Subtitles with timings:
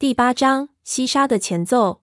[0.00, 2.02] 第八章：西沙的前奏。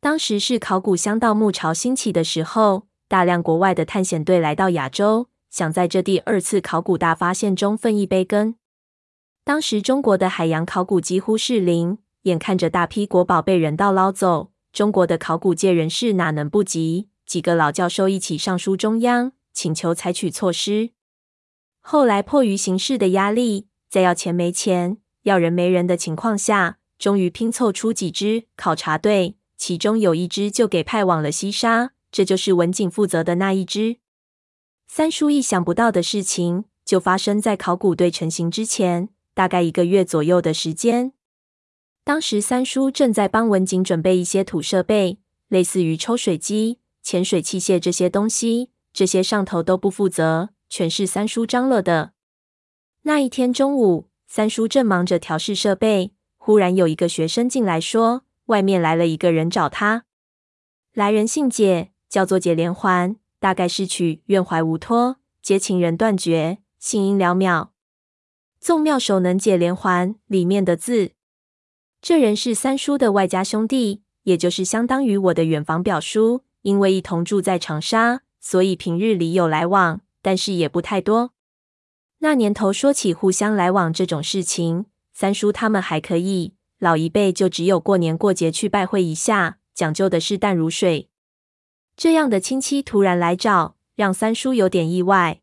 [0.00, 8.54] 当时是考古香盗墓潮兴起的时候，大量国外的探险队来到亚洲，想在这第二次考古大发现中分一杯羹。
[9.42, 17.08] 当时中国的海洋考古几乎是零，眼看着大批国宝被人盗捞走，中国的考古界人士哪能不急？
[17.26, 20.90] 几个老教授一起上书中央，请求采取措施。
[21.80, 29.36] 后来迫于形势的压力，在要钱没钱、要人没人的情况下，终于拼凑出几支考察队。
[29.56, 33.96] 其中有一支就给派往了西沙，这就是文景负责的那一支。
[34.86, 41.12] 三叔意想不到的事情就发生在考古队成型之前，大概一个月左右的时间。
[42.04, 52.12] 当时三叔正在帮文景准备一些土设备，类似于抽水机、潜水器械这些东西，这些上头都不负责，全是三叔张罗的。
[53.02, 56.12] 那一天中午，三叔正忙着调试设备，
[56.48, 58.22] 忽然有一个学生进来说。
[58.46, 60.06] 外面来了一个人找他，
[60.94, 67.68] 来人姓解，叫做解连环，大概是取愿怀无托，接情人断绝，信音了渺。
[68.58, 71.10] 纵妙手能解连环里面的字，
[72.00, 76.40] 这人是三叔的外家兄弟，也就是相当于我的远房表叔。
[76.62, 81.32] 因为一同住在长沙，所以平日里有来往，但是也不太多。
[82.20, 84.86] 那年头说起互相来往这种事情，
[85.20, 86.54] 三叔他们还可以。
[86.78, 91.10] 老一辈就只有过年过节去拜会一下，讲究的是淡如水。
[91.96, 95.40] 这样的亲戚突然来找，让三叔有点意外。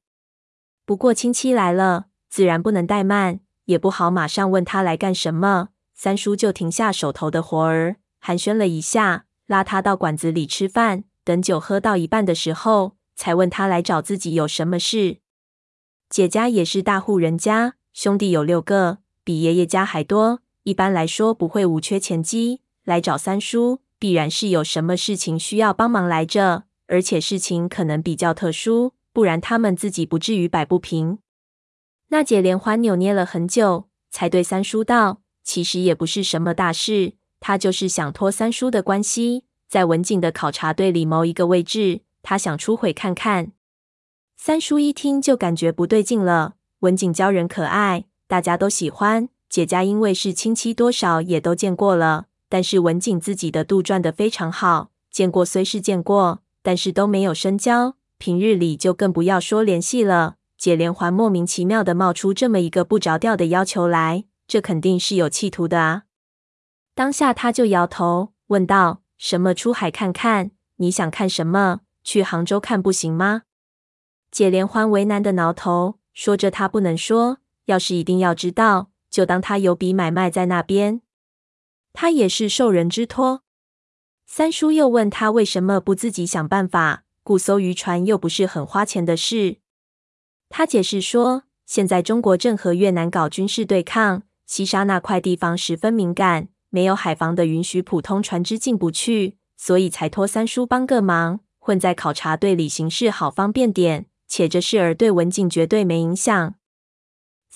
[0.85, 5.67] 不过亲戚来了，自然不能怠慢，也不好马上问他来干什么。
[5.93, 11.03] 三叔就停下手头的活儿，寒暄了一下，拉他到馆子里吃饭。
[11.25, 15.17] 等酒喝到一半的时候，才问他来找自己有什么事。
[16.09, 20.39] 姐家也是大户人家，兄弟有六个，比爷爷家还多。
[20.63, 31.19] 一般来说不会无缺钱机，来找三叔，必然是有什么事情需要帮忙来着，而且事情可能比较特殊，不然他们自己不至于摆不平。
[32.07, 43.51] 娜姐连环扭捏了很久，才对三叔道：“其实也不是什么大事，他就是想托三叔的关系，在文景的考察队里谋一个位置，他想出回看看。”
[44.37, 49.29] 三叔一听就感觉不对劲了，文景教人可爱，大家都喜欢。
[49.49, 52.25] 姐家因为是亲戚，多少也都见过了。
[52.49, 57.95] 但是文景自己的杜撰的非常好，见过虽是见过，但是都没有深交。
[58.17, 60.35] 平日里就更不要说联系了。
[60.57, 66.03] 姐连环莫名其妙的冒出这么一个不着调的要求来，这肯定是有企图的啊！
[66.93, 70.51] 当下他就摇头问道：“什么出海看看？
[70.77, 71.81] 你想看什么？
[72.03, 73.43] 去杭州看不行吗？”
[74.31, 77.39] 解连环为难的挠头，说着他不能说。
[77.65, 78.91] 要是一定要知道。
[79.09, 81.01] 就当他有笔买卖在那边，
[81.93, 83.43] 他也是受人之托。
[84.25, 89.57] 三叔又问他为什么不自己想办法雇艘渔船，又不是很花钱的事。
[90.49, 104.07] 他解释说，现在中国正和越南搞军事对抗，西沙那块地方十分敏感，没有海防的允许，普通船只进不去，所以才托三叔帮个忙，混在考察队里行事好方便点。
[104.27, 106.55] 且这事儿对文景绝对没影响。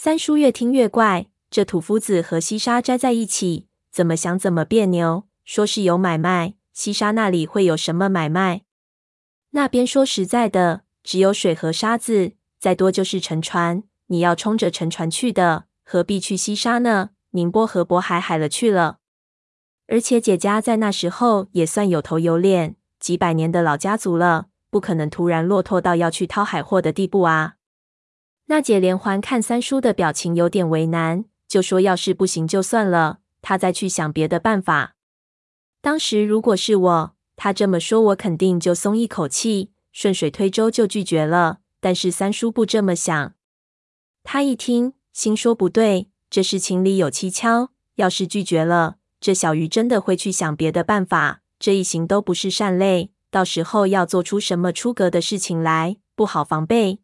[0.01, 1.25] 三叔越听越怪。
[1.51, 5.25] 这土夫子和西沙斋在一起，怎么想怎么别扭。
[5.43, 8.61] 说是有买卖，西沙那里会有什么买卖？
[9.49, 13.83] 那边说实在的，只有水和沙子，再多就是沉船。
[14.07, 17.09] 你要冲着沉船去的，何必去西沙呢？
[17.31, 18.99] 宁波和渤海海了去了。
[19.87, 27.55] 而且姐家在那时候也算有头有脸，几百年的老家族了，不可能突然落拓到要去掏海货的地步啊。
[28.49, 31.25] 娜姐连环看三叔的表情有点为难。
[31.47, 34.95] 就说要是不行就算了，他再去想别的办法。
[35.81, 41.59] 当时如果是我，他这么说，我肯定就松一口气，顺水推舟就拒绝了。
[41.79, 43.33] 但是三叔不这么想，
[44.23, 47.69] 他一听，心说不对，这事情里有蹊跷。
[47.95, 56.99] 要是拒绝了，这小鱼真的会去想别的办法，这一行都不是善类，到时候要做出什么出格的事情来，不好防备。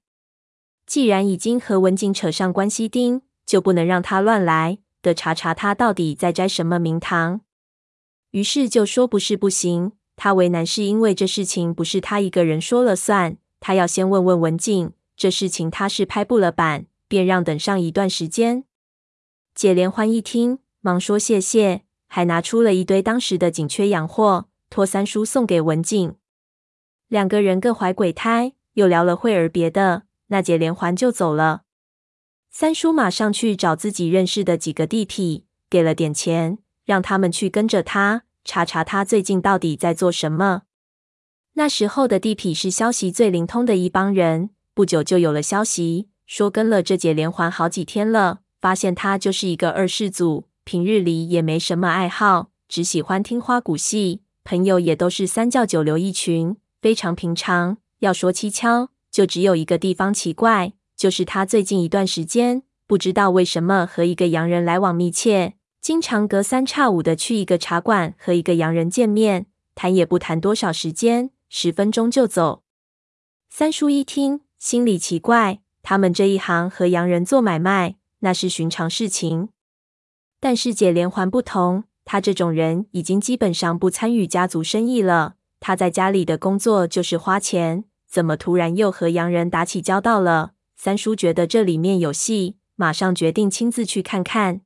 [0.85, 3.21] 既然已经和文景扯上关系丁。
[3.45, 7.41] 就不能让他乱来，得查查他到底在摘什么名堂。
[8.31, 18.63] 于是就说不是不行，他为难是因为这事情不是他一个人说了算，他要先问问文景，这事情他是拍不了板，便让等上一段时间。
[19.53, 26.15] 解连欢一听，忙说谢谢，还拿出了一堆当时的紧缺洋货，托三叔送给文静。
[27.07, 31.61] 两个人各怀鬼胎，又聊了会儿别的，那姐连环就走了。
[32.49, 40.63] 三叔马上去找自己认识的几个地痞，给了点钱，让他们去跟着他，查查他最近到底在做什么。
[41.53, 57.77] 那时候的地痞是消息最灵通的一帮人，不久就有了消息，说跟了这姐连环好几天了，发现他就是一个二世祖，平日里也没什么爱好，只喜欢听花鼓戏，朋友也都是三教九流一群，非常平常。
[57.99, 71.29] 要说蹊跷，就只有一个地方奇怪，就是他最近一段时间，不知道为什么和一个洋人来往密切，经常隔三差五的去一个茶馆和一个洋人见面，谈也不谈多少时间。
[71.47, 72.63] 十分钟就走。
[73.49, 79.47] 三叔一听，心里奇怪，他们这一行和洋人做买卖，那是寻常事情。
[80.41, 85.35] 但是解连环不同，他这种人已经基本上不参与家族生意了。
[85.61, 87.85] 他在家里的工作就是花钱，
[88.15, 90.53] 怎么突然又和洋人打起交道了？
[90.77, 94.61] 三叔觉得这里面有戏，马上决定亲自去看看。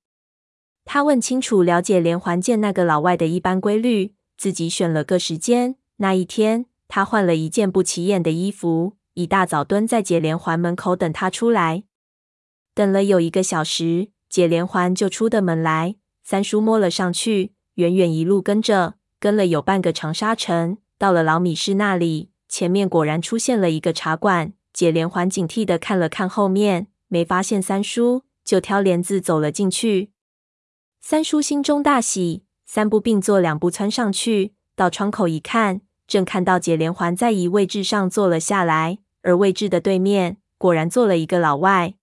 [0.85, 5.77] 他问清楚了解连环见那个老外的一般规律，自己选了个时间。
[5.97, 6.67] 那一天。
[6.87, 11.85] 他换了一件不起眼的衣服，一大早蹲在解连环门口等他出来。
[12.75, 15.95] 等了有一个小时，解连环就出的门来。
[16.23, 24.51] 三叔摸了上去，远远一路跟着，跟了有半个长沙城，到了老米市那里，前面果然出现了一个茶馆。
[24.71, 30.11] 解连环警惕的看了看后面，没发现三叔，就挑帘子走了进去。
[31.01, 35.81] 三叔心中大喜，三步并作两步窜上去，到窗口一看。
[36.07, 41.95] 正看到解连环在一位置上坐了下来，而位置的对面果然坐了一个老外。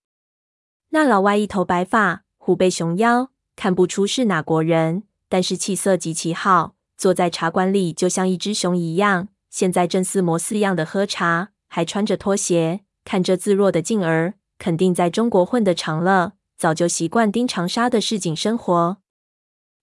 [0.89, 9.29] 那老外一头白发，虎背熊腰，看不出是哪国人，但是气色极其好，坐在茶馆里就像一只熊一样。
[9.57, 18.97] 现在正似模似样的喝茶，还穿着拖鞋，看着自若的劲儿，肯定在中国混得长了，早就习惯盯长沙的市井生活。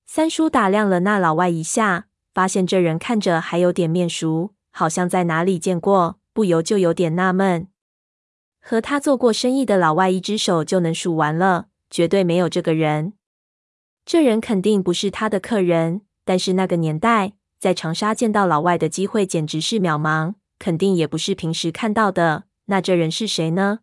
[0.07, 2.07] 三叔打量了那老外一下。
[2.33, 7.67] 发现这人看着还有点面熟，好像在哪里见过，不由就有点纳闷。
[8.61, 13.15] 和他做过生意的老外，一只手就能数完了，绝对没有这个人。
[14.05, 17.33] 这人肯定不是他的客人，但是那个年代
[17.65, 22.45] 在长沙见到老外的机会简直是渺茫，肯定也不是平时看到的。
[22.67, 23.79] 那这人是谁呢？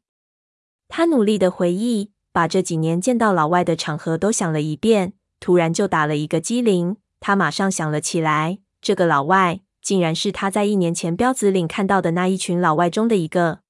[0.87, 6.97] 他努力的回忆，把这几年见到老外的场合都想了一遍，突然就打了一个激灵。
[7.19, 13.61] 他马上想了起来，这个老外竟然是他在一年前标子岭看到的那一群老外中的一个。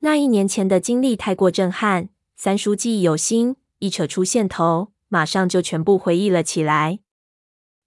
[0.00, 6.98] 那一年前的经历太过震撼，三叔记忆犹新，一扯出线头，马上就全部回忆了起来。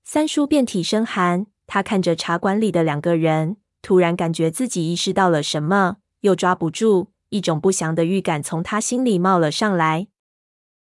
[0.04, 10.08] 三叔遍体生寒，他看着茶馆里的两个人，突然感觉自己意识到了什么，又抓不住，一种不祥的预感从他心里冒了上来。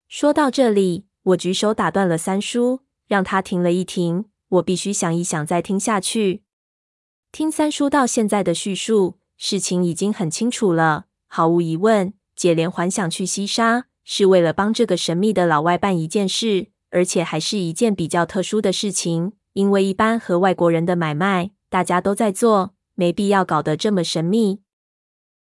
[0.08, 2.80] 说到这里，我举手打断了三叔。
[3.06, 6.42] 让他停了一停，我必须想一想再听下去。
[7.30, 11.04] 听三叔到现在的叙述，事情已经很清楚了。
[11.26, 19.32] 毫无疑问，解连环想去西沙，是为了帮这个神秘的老外办一件事，而且还是一件比较特殊的事情。
[19.52, 24.60] 因为一般和外国人的买卖，大家都在做，没必要搞得这么神秘。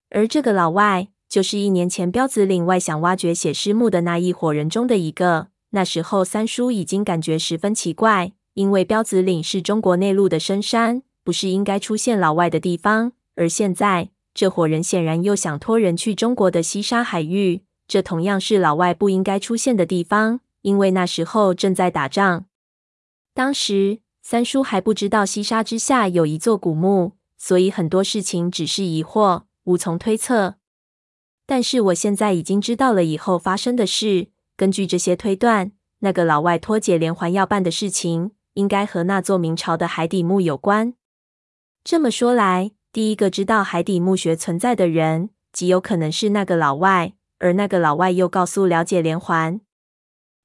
[0.10, 5.48] 而这个老外，就是一年前标子岭外想挖掘血尸墓的那一伙人中的一个。
[5.70, 13.14] 那时候，三叔已经感觉十分奇怪，因为标子岭是中国内陆的深山，不是应该出现老外的地方。
[13.38, 22.46] 而现在，这伙人显然又想拖人去中国的西沙海域，这同样是老外不应该出现的地方，因为那时候正在打仗。
[23.34, 30.56] 当时，三叔还不知道西沙之下有一座古墓，所以很多事情只是疑惑，无从推测。
[31.46, 34.28] 但是我现在已经知道了以后发生的事。
[34.56, 40.94] 根据这些推断，那个老外托解连环要办的事情，应该和那座明朝的海底墓有关。
[41.84, 49.60] 这么说来，第一个知道海底墓穴存在的人，极有可能是那个老外，而那个老外又告诉了解连环，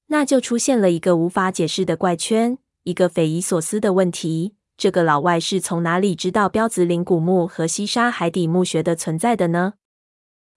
[0.08, 9.74] 那就出现了一个无法解释的怪圈，一个匪夷所思的问题：这个老外是从哪里知道标子岭古墓和西沙海底墓穴的存在的呢？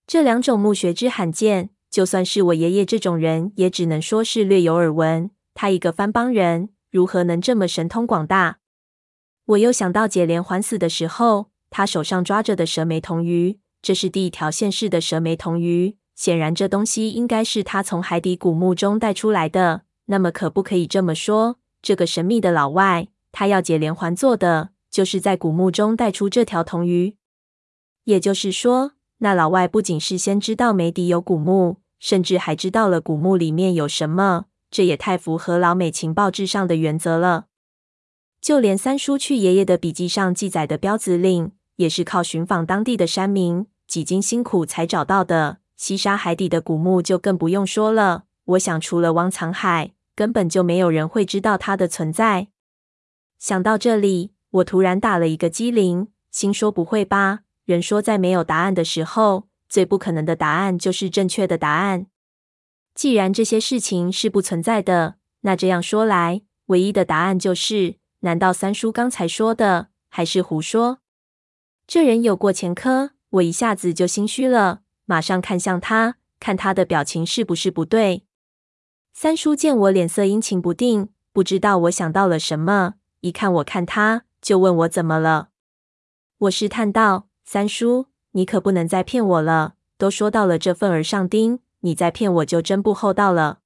[0.06, 1.70] 这两种墓穴之罕见。
[1.90, 5.32] 就算是我爷爷这种人，也只能说是略有耳闻。
[5.56, 8.60] 他一个番邦人，如何能这么神通广大？
[9.46, 15.98] 我又想到解连环死的时候，他手上抓着的蛇眉铜鱼，这是第一条现世的蛇眉铜鱼。
[16.20, 19.84] 显然，这东西应该是他从海底古墓中带出来的。
[20.08, 27.16] 那么，可不可以这么说，这个神秘的老外，他要解连环做的，就是在古墓中带出这条铜鱼？
[28.04, 37.46] 也就是说，那老外不仅事先知道梅迪有古墓，甚至还知道了古墓里面有什么，这也太符合老美情报至上的原则了。
[38.42, 45.60] 就连三叔去爷爷的笔记上记载的标子岭，也是靠寻访当地的山民几经辛苦才找到的。
[45.80, 48.26] 西沙海底的古墓就更不用说了。
[48.44, 52.50] 我想，除了汪藏海，根本就没有人会知道它的存在。
[53.38, 57.44] 想到这里，我突然打了一个激灵，心说：不会吧？
[57.64, 62.08] 人说，在没有答案的时候，最不可能的答案就是正确的答案。
[62.94, 71.00] 既然这些事情是不存在的，那这样说来，唯一的答案就是：难道三叔刚才说的还是胡说？
[71.88, 78.26] 这人有过前科，我一下子就心虚了，马上看向他，看他的表情是不是不对。
[79.12, 85.50] 三叔见我脸色阴晴不定，不知道我想到了什么，一看我看他，就问我怎么了。
[86.38, 93.62] 我试探道：“三叔，你可不能再骗我了，都说到了这份儿上丁。”你再骗我就真不厚道了。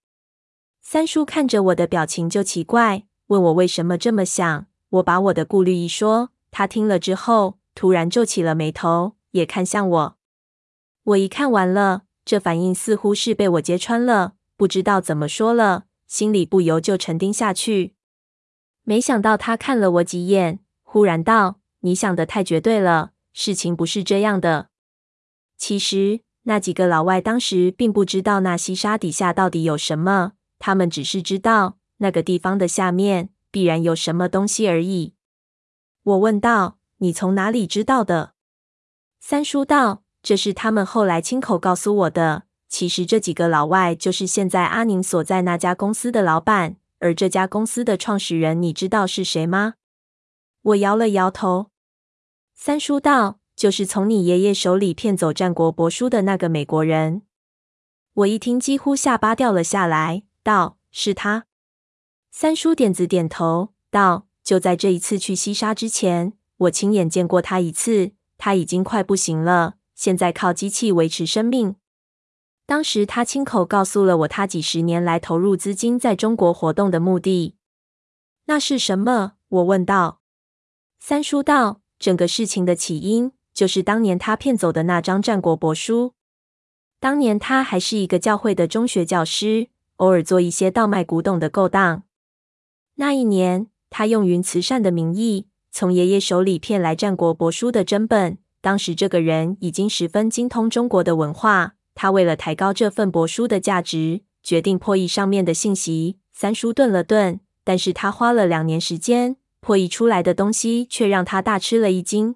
[0.81, 4.67] 三叔看着我的表情就奇怪，问我为什么这么想。
[4.91, 10.17] 我把我的顾虑一说，他听了之后突然皱起了眉头，也看向我。
[11.03, 17.95] 我一看完了，这反应似乎是被我揭穿了，不知道怎么说了，心里不由就沉甸下去。
[18.83, 24.69] 没想到他看了我几眼，忽然道：“你想的太绝对了，事情不是这样的。
[25.57, 35.13] 其实。”那几个老外当时并不知道那西沙底下到底有什么，他们只是知道那个地方的下面必然有什么东西而已。
[36.03, 38.33] 我问道：“你从哪里知道的？”
[39.21, 42.43] 三叔道：“这是他们后来亲口告诉我的。
[42.67, 49.75] 其实这几个老外就是现在阿宁所在那家公司的老板，而这家公司的创始人，你知道是谁吗？”
[50.63, 51.67] 我摇了摇头。
[52.55, 53.39] 三叔道。
[53.55, 57.21] 就是从你爷爷手里骗走战国帛书的那个美国人。
[58.15, 61.45] 我一听，几乎下巴掉了下来，道：“是他。”
[62.31, 68.13] 三叔点子点头，道：“就在这一次去西沙之前，我亲眼见过他一次。
[68.39, 71.77] 他已经快不行了，现在靠机器维持生命。
[72.65, 77.55] 当时他亲口告诉了我，他几十年来投入资金在中国活动的目的。
[78.47, 80.19] 那是什么？”我问道。
[80.99, 86.15] 三叔道：“整个事情的起因。”就是当年他骗走的那张战国帛书。
[86.99, 92.03] 当年他还是一个教会的中学教师，偶尔做一些倒卖古董的勾当。
[92.95, 98.39] 那一年，他用云慈善的名义，从爷爷手里骗来战国帛书的真本。
[98.63, 106.17] 当时这个人已经十分精通中国的文化，他为了抬高这份帛书的价值，决定破译上面的信息。
[106.31, 112.35] 三叔顿了顿，但是他花了两年时间，破译出来的东西却让他大吃了一惊。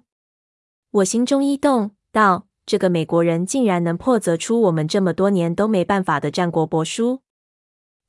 [0.90, 7.22] 我心中一动，道：“这个美国人竟然能破则出我们这么多年都没办法的战国帛书。”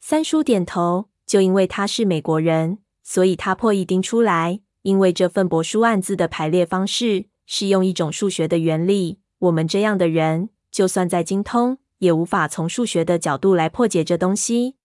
[0.04, 4.60] 三叔点头，就因为他是美国人，所以他破译丁出来。
[4.82, 14.76] 因为这份帛书案字的排列方式是用一种数学的原理，我们这样的人就算再精通，也无法从数学的角度来破解这东西。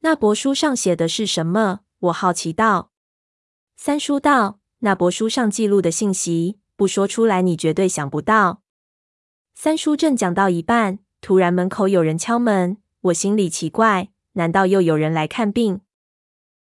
[0.00, 1.80] 那帛书上写的是什么？
[1.98, 2.90] 我好奇道。
[3.76, 8.62] 三叔道：“那帛书上记录的信息。”不说出来，你绝对想不到。
[9.54, 15.82] 三叔正讲到一半，突然门口有人敲门，我心里奇怪，难道又有人来看病？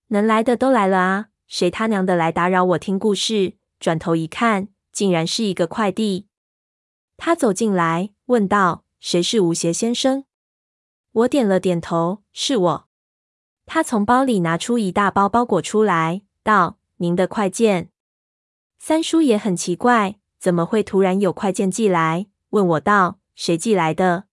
[0.08, 3.58] 能来的都来了啊，谁他娘的来打扰我听故事？
[3.80, 6.28] 转头一看，竟然是一个快递。
[7.18, 10.26] 他走进来，问道：“谁是吴邪先生？”
[11.12, 12.88] 我点了点头：“是我。”
[13.66, 17.92] 他从包里拿出一大包包裹出来，道：“您的快件。”
[18.80, 22.28] 三叔也很奇怪，怎么会突然有快件寄来？
[22.52, 24.26] 问我道：“谁寄来的？”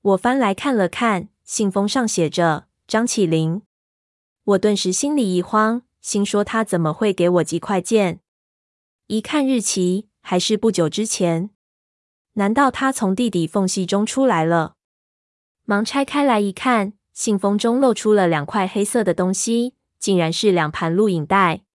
[0.00, 3.62] 我翻来看了看，信封上写着“张起灵”。
[4.44, 8.20] 我顿时心里一慌，心说他怎么会给我寄快件？
[9.08, 11.50] 一看日期，还是不久之前。
[12.32, 14.74] 难道他从地底缝隙中出来了？
[15.64, 21.65] 忙拆开来一看，信封中露出了两块黑色的东西，竟然是两盘录影带。